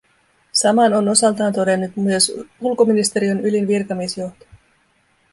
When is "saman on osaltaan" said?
0.51-1.53